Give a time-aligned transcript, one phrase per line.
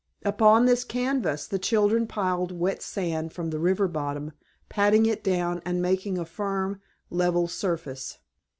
[0.25, 4.31] Upon this canvas the children piled wet sand from the river bottom,
[4.67, 6.81] patting it down and making a firm,
[7.11, 8.17] level surface.